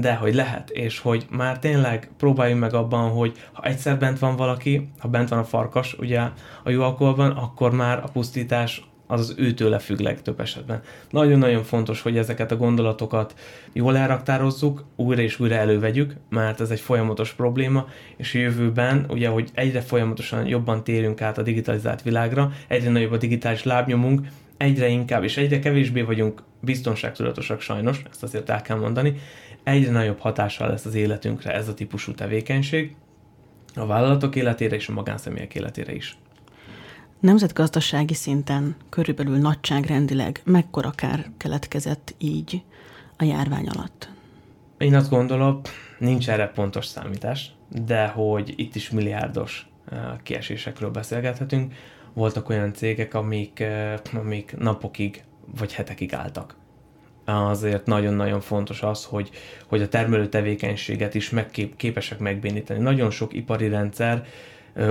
[0.00, 4.36] de hogy lehet, és hogy már tényleg próbáljunk meg abban, hogy ha egyszer bent van
[4.36, 6.20] valaki, ha bent van a farkas, ugye
[6.64, 10.80] a jó alkoholban, akkor már a pusztítás az az őtőle függ legtöbb esetben.
[11.10, 13.34] Nagyon-nagyon fontos, hogy ezeket a gondolatokat
[13.72, 19.28] jól elraktározzuk, újra és újra elővegyük, mert ez egy folyamatos probléma, és a jövőben, ugye,
[19.28, 24.20] hogy egyre folyamatosan jobban térünk át a digitalizált világra, egyre nagyobb a digitális lábnyomunk,
[24.56, 29.14] egyre inkább, és egyre kevésbé vagyunk biztonságtudatosak sajnos, ezt azért el kell mondani,
[29.70, 32.96] egyre nagyobb hatással lesz az életünkre ez a típusú tevékenység,
[33.74, 36.18] a vállalatok életére és a magánszemélyek életére is.
[37.20, 42.62] Nemzetgazdasági szinten körülbelül nagyságrendileg mekkora kár keletkezett így
[43.16, 44.10] a járvány alatt?
[44.78, 45.60] Én azt gondolom,
[45.98, 47.52] nincs erre pontos számítás,
[47.84, 49.68] de hogy itt is milliárdos
[50.22, 51.74] kiesésekről beszélgethetünk.
[52.12, 53.64] Voltak olyan cégek, amik,
[54.12, 55.24] amik napokig
[55.58, 56.56] vagy hetekig álltak
[57.36, 59.30] azért nagyon-nagyon fontos az, hogy,
[59.66, 62.80] hogy a termelő tevékenységet is megkép, képesek megbénítani.
[62.80, 64.26] Nagyon sok ipari rendszer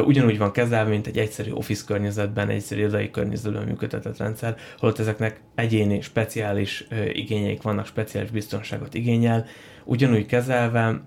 [0.05, 4.99] ugyanúgy van kezelve, mint egy egyszerű office környezetben, egy egyszerű irodai környezetben működtetett rendszer, holott
[4.99, 9.45] ezeknek egyéni, speciális igényeik vannak, speciális biztonságot igényel,
[9.83, 11.01] ugyanúgy kezelve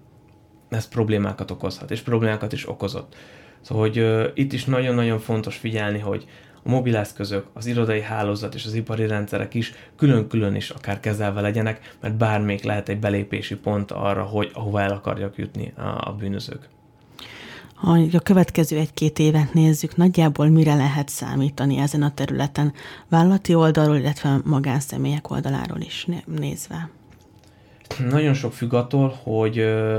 [0.68, 3.16] ez problémákat okozhat, és problémákat is okozott.
[3.60, 6.26] Szóval, hogy itt is nagyon-nagyon fontos figyelni, hogy
[6.64, 11.96] a mobileszközök, az irodai hálózat és az ipari rendszerek is külön-külön is akár kezelve legyenek,
[12.00, 15.72] mert bármelyik lehet egy belépési pont arra, hogy ahova el akarjak jutni
[16.04, 16.68] a, bűnözők.
[17.74, 22.72] Ha a következő egy-két évet nézzük, nagyjából mire lehet számítani ezen a területen,
[23.08, 26.90] vállalati oldalról, illetve magánszemélyek oldaláról is nézve?
[28.08, 29.58] Nagyon sok függ attól, hogy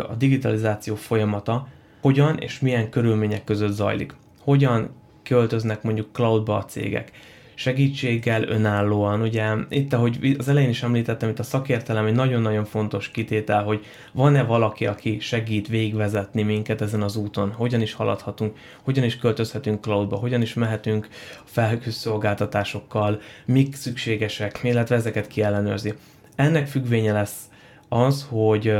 [0.10, 1.67] a digitalizáció folyamata
[2.02, 4.15] hogyan és milyen körülmények között zajlik.
[4.39, 4.89] Hogyan
[5.24, 7.12] költöznek mondjuk cloudba a cégek
[7.56, 9.22] segítséggel önállóan.
[9.22, 13.86] Ugye itt, ahogy az elején is említettem, itt a szakértelem egy nagyon-nagyon fontos kitétel, hogy
[14.12, 19.84] van-e valaki, aki segít végvezetni minket ezen az úton, hogyan is haladhatunk, hogyan is költözhetünk
[19.84, 21.08] cloudba, hogyan is mehetünk
[21.44, 25.94] felhőszolgáltatásokkal, mik szükségesek, illetve ezeket ki ellenőrzi.
[26.36, 27.42] Ennek függvénye lesz
[27.90, 28.74] az, hogy,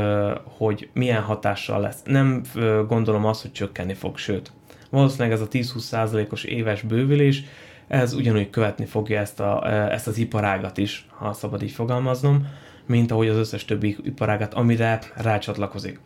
[0.44, 2.02] hogy milyen hatással lesz.
[2.04, 2.42] Nem
[2.88, 4.52] gondolom azt, hogy csökkenni fog, sőt,
[4.94, 7.44] valószínűleg ez a 10-20 százalékos éves bővülés,
[7.88, 12.46] ez ugyanúgy követni fogja ezt, a, ezt az iparágat is, ha szabad így fogalmaznom,
[12.86, 16.00] mint ahogy az összes többi iparágat, amire rácsatlakozik.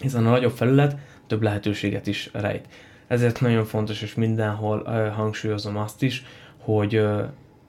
[0.00, 2.68] Hiszen a nagyobb felület több lehetőséget is rejt.
[3.06, 6.24] Ezért nagyon fontos, és mindenhol uh, hangsúlyozom azt is,
[6.58, 7.20] hogy uh,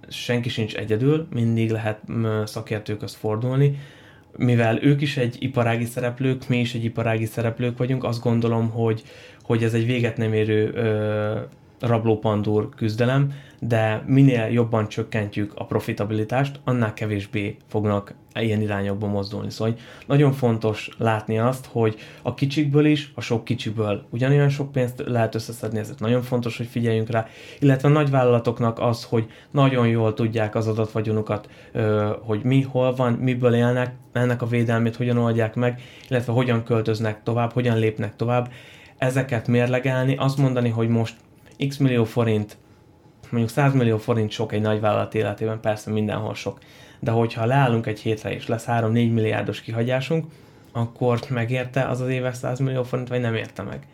[0.10, 3.80] senki sincs egyedül, mindig lehet uh, szakértőköz fordulni,
[4.38, 9.04] mivel ők is egy iparági szereplők, mi is egy iparági szereplők vagyunk, azt gondolom, hogy,
[9.50, 10.74] hogy ez egy véget nem érő
[11.80, 19.50] rablópandúr küzdelem, de minél jobban csökkentjük a profitabilitást, annál kevésbé fognak ilyen irányokba mozdulni.
[19.50, 19.76] Szóval
[20.08, 25.36] nagyon fontos látni azt, hogy a kicsikből is, a sok kicsiből ugyanolyan sok pénzt lehet
[25.36, 27.28] összeszedni, ezért nagyon fontos, hogy figyeljünk rá,
[27.60, 31.50] illetve a nagyvállalatoknak az, hogy nagyon jól tudják az adatvagyonukat,
[32.22, 37.24] hogy mi, hol van, miből élnek, ennek a védelmét hogyan oldják meg, illetve hogyan költöznek
[37.24, 38.50] tovább, hogyan lépnek tovább,
[39.00, 41.16] ezeket mérlegelni, azt mondani, hogy most
[41.68, 42.58] x millió forint,
[43.30, 46.60] mondjuk 100 millió forint sok egy nagy vállalat életében, persze mindenhol sok,
[47.00, 50.26] de hogyha leállunk egy hétre és lesz 3-4 milliárdos kihagyásunk,
[50.72, 53.88] akkor megérte az az éves 100 millió forint, vagy nem érte meg.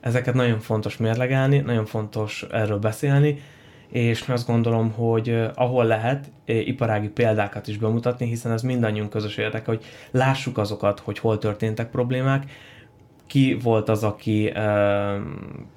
[0.00, 3.40] Ezeket nagyon fontos mérlegelni, nagyon fontos erről beszélni,
[3.88, 9.64] és azt gondolom, hogy ahol lehet, iparági példákat is bemutatni, hiszen ez mindannyiunk közös érdeke,
[9.66, 12.44] hogy lássuk azokat, hogy hol történtek problémák,
[13.26, 14.52] ki volt az, aki,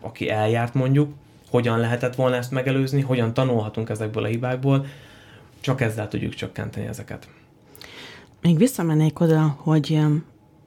[0.02, 1.14] aki eljárt mondjuk,
[1.50, 4.86] hogyan lehetett volna ezt megelőzni, hogyan tanulhatunk ezekből a hibákból,
[5.60, 7.30] csak ezzel tudjuk csökkenteni ezeket.
[8.42, 10.00] Még visszamennék oda, hogy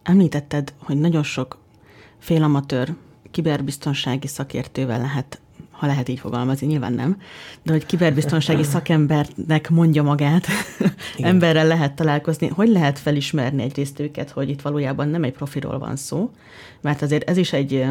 [0.03, 1.59] említetted, hogy nagyon sok
[2.19, 2.95] félamatőr
[3.31, 5.39] kiberbiztonsági szakértővel lehet,
[5.81, 7.16] ha lehet így fogalmazni, nyilván nem,
[7.62, 10.47] de hogy kiberbiztonsági szakembernek mondja magát,
[11.19, 12.49] emberrel lehet találkozni.
[12.49, 16.31] Hogy lehet felismerni egyrészt őket, hogy itt valójában nem egy profiról van szó,
[16.81, 17.85] mert azért ez is egy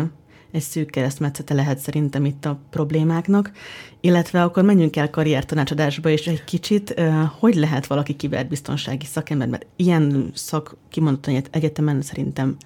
[0.51, 3.51] egy szűk keresztmetszete lehet szerintem itt a problémáknak,
[3.99, 7.01] illetve akkor menjünk el karriertanácsadásba, és egy kicsit,
[7.39, 12.57] hogy lehet valaki kiberbiztonsági szakember, mert ilyen szak kimondottan egyetemen szerintem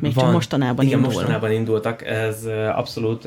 [0.00, 1.12] Még van, csak mostanában igen, indul.
[1.12, 2.06] mostanában indultak.
[2.06, 3.24] Ez abszolút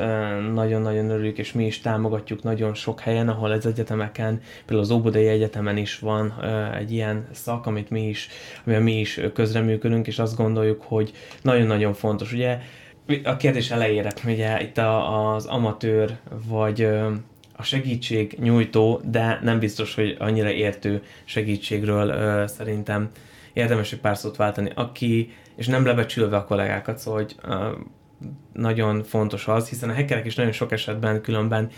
[0.54, 5.28] nagyon-nagyon örüljük, és mi is támogatjuk nagyon sok helyen, ahol az egyetemeken, például az Óbudai
[5.28, 6.34] Egyetemen is van
[6.78, 8.30] egy ilyen szak, amit mi is,
[8.65, 12.34] amivel mi is közreműködünk, és azt gondoljuk, hogy nagyon-nagyon fontos.
[12.34, 12.60] Ugye
[13.24, 16.88] a kérdés elejére, ugye itt az amatőr, vagy
[17.58, 23.10] a segítség nyújtó, de nem biztos, hogy annyira értő segítségről ö, szerintem
[23.53, 27.72] érdemes egy pár szót váltani, aki, és nem lebecsülve a kollégákat, szóval hogy ö,
[28.53, 31.70] nagyon fontos az, hiszen a hackerek is nagyon sok esetben különben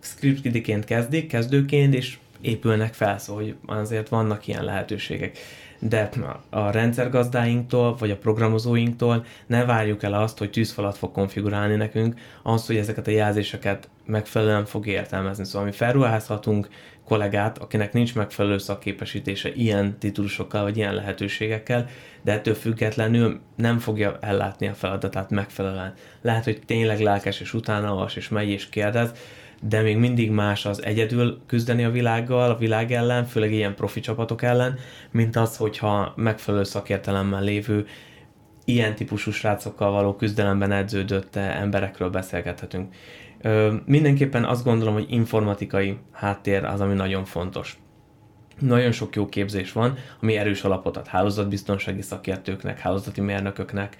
[0.00, 5.38] script kezdik, kezdőként, és épülnek fel, szóval hogy azért vannak ilyen lehetőségek
[5.78, 6.10] de
[6.50, 12.66] a rendszergazdáinktól, vagy a programozóinktól ne várjuk el azt, hogy tűzfalat fog konfigurálni nekünk, az,
[12.66, 15.44] hogy ezeket a jelzéseket megfelelően fog értelmezni.
[15.44, 16.68] Szóval mi felruházhatunk
[17.08, 21.86] kollégát, akinek nincs megfelelő szakképesítése ilyen titulusokkal, vagy ilyen lehetőségekkel,
[22.22, 25.94] de ettől függetlenül nem fogja ellátni a feladatát megfelelően.
[26.22, 29.12] Lehet, hogy tényleg lelkes és utána és megy és kérdez,
[29.62, 34.00] de még mindig más az egyedül küzdeni a világgal, a világ ellen, főleg ilyen profi
[34.00, 34.78] csapatok ellen,
[35.10, 37.86] mint az, hogyha megfelelő szakértelemmel lévő
[38.64, 42.94] ilyen típusú srácokkal való küzdelemben edződött emberekről beszélgethetünk.
[43.40, 47.78] Ö, mindenképpen azt gondolom, hogy informatikai háttér az, ami nagyon fontos.
[48.58, 53.96] Nagyon sok jó képzés van, ami erős alapot ad hálózatbiztonsági szakértőknek, hálózati mérnököknek,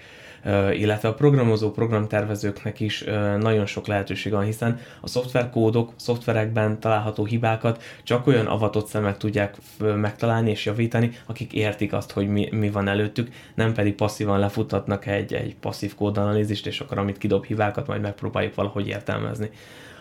[0.73, 3.03] illetve a programozó programtervezőknek is
[3.39, 9.57] nagyon sok lehetőség van, hiszen a szoftverkódok, szoftverekben található hibákat csak olyan avatott szemek tudják
[9.77, 15.05] megtalálni és javítani, akik értik azt, hogy mi, mi van előttük, nem pedig passzívan lefutatnak
[15.05, 19.49] egy, egy passzív kódanalízist, és akkor amit kidob hibákat, majd megpróbáljuk valahogy értelmezni.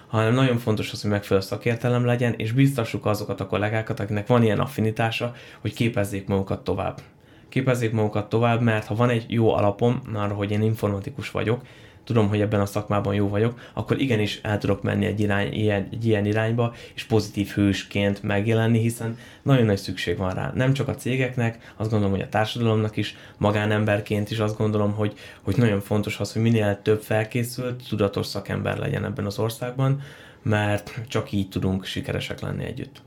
[0.07, 4.43] Hanem nagyon fontos az, hogy megfelelő szakértelem legyen, és biztassuk azokat a kollégákat, akinek van
[4.43, 7.01] ilyen affinitása, hogy képezzék magukat tovább
[7.49, 11.63] képezzék magukat tovább, mert ha van egy jó alapom, arra, hogy én informatikus vagyok,
[12.09, 15.89] tudom, hogy ebben a szakmában jó vagyok, akkor igenis el tudok menni egy, irány, ilyen,
[15.93, 20.53] egy ilyen irányba, és pozitív hősként megjelenni, hiszen nagyon nagy szükség van rá.
[20.55, 25.19] Nem csak a cégeknek, azt gondolom, hogy a társadalomnak is, magánemberként is azt gondolom, hogy,
[25.43, 30.01] hogy nagyon fontos az, hogy minél több felkészült, tudatos szakember legyen ebben az országban,
[30.43, 33.03] mert csak így tudunk sikeresek lenni együtt.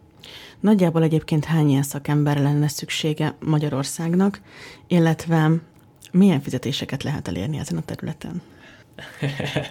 [0.60, 4.42] Nagyjából egyébként hány ilyen szakember lenne szüksége Magyarországnak,
[4.88, 5.52] illetve
[6.12, 8.42] milyen fizetéseket lehet elérni ezen a területen?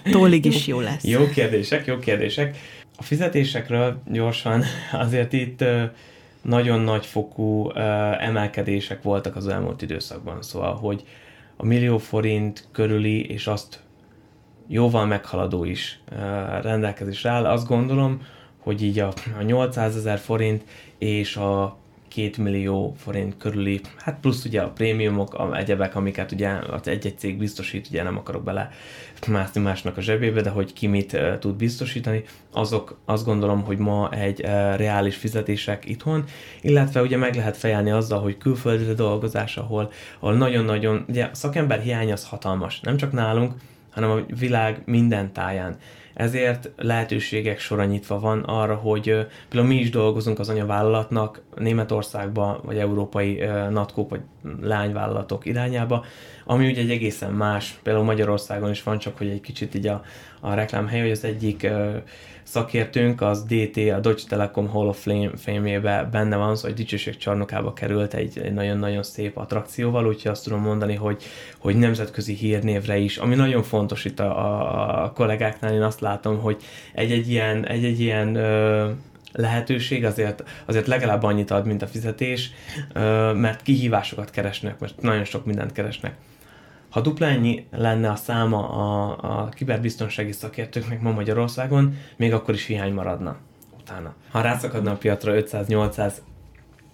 [0.12, 1.04] Tólig is jó lesz.
[1.04, 2.56] jó kérdések, jó kérdések.
[2.96, 5.64] A fizetésekről gyorsan azért itt
[6.42, 7.70] nagyon nagy fokú
[8.18, 11.04] emelkedések voltak az elmúlt időszakban, szóval, hogy
[11.56, 13.80] a millió forint körüli, és azt
[14.66, 16.00] jóval meghaladó is
[16.62, 17.46] rendelkezésre áll.
[17.46, 18.22] Azt gondolom,
[18.60, 20.64] hogy így a, a 800 ezer forint
[20.98, 21.78] és a
[22.14, 27.38] 2 millió forint körüli, hát plusz ugye a prémiumok, a egyebek, amiket ugye egy-egy cég
[27.38, 28.70] biztosít, ugye nem akarok bele
[29.28, 33.78] mászni másnak a zsebébe, de hogy ki mit uh, tud biztosítani, azok azt gondolom, hogy
[33.78, 36.24] ma egy uh, reális fizetések itthon,
[36.60, 41.80] illetve ugye meg lehet fejelni azzal, hogy külföldre dolgozás, ahol, ahol nagyon-nagyon, ugye a szakember
[41.80, 43.54] hiány az hatalmas, nem csak nálunk,
[43.90, 45.76] hanem a világ minden táján
[46.14, 49.02] ezért lehetőségek sora nyitva van arra, hogy
[49.48, 54.20] például mi is dolgozunk az anyavállalatnak Németországba, vagy európai natkók, vagy
[54.60, 56.04] lányvállalatok irányába,
[56.44, 60.02] ami ugye egy egészen más, például Magyarországon is van, csak hogy egy kicsit így a,
[60.40, 61.66] a reklámhely, hogy az egyik
[62.50, 65.06] szakértőnk, az DT, a Deutsche Telekom Hall of
[65.36, 70.44] Fame-ébe benne van, szóval egy dicsőség csarnokába került egy, egy nagyon-nagyon szép attrakcióval, úgyhogy azt
[70.44, 71.22] tudom mondani, hogy,
[71.58, 76.62] hogy nemzetközi hírnévre is, ami nagyon fontos itt a, a, kollégáknál, én azt látom, hogy
[76.94, 78.90] egy-egy ilyen, egy-egy ilyen ö,
[79.32, 82.50] lehetőség azért, azért legalább annyit ad, mint a fizetés,
[82.92, 86.14] ö, mert kihívásokat keresnek, mert nagyon sok mindent keresnek.
[86.90, 92.66] Ha dupla ennyi lenne a száma a, a kiberbiztonsági szakértőknek ma Magyarországon, még akkor is
[92.66, 93.36] hiány maradna
[93.80, 94.14] utána.
[94.30, 96.12] Ha rászakadna a piatra 500-800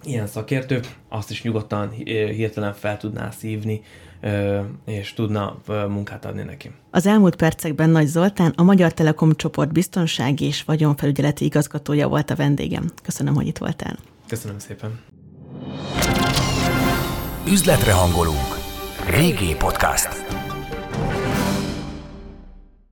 [0.02, 3.82] ilyen szakértő, azt is nyugodtan hirtelen fel tudná szívni,
[4.84, 6.70] és tudna munkát adni neki.
[6.90, 12.34] Az elmúlt percekben Nagy Zoltán, a Magyar Telekom csoport biztonsági és vagyonfelügyeleti igazgatója volt a
[12.34, 12.84] vendégem.
[13.02, 13.96] Köszönöm, hogy itt voltál.
[14.28, 15.00] Köszönöm szépen.
[17.48, 18.58] Üzletre hangolunk.
[19.06, 20.45] VG Podcast.